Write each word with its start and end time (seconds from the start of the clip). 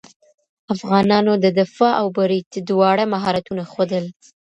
افغانانو 0.73 1.33
د 1.43 1.45
دفاع 1.59 1.93
او 2.01 2.07
برید 2.19 2.47
دواړه 2.69 3.03
مهارتونه 3.13 3.63
ښودل. 3.71 4.05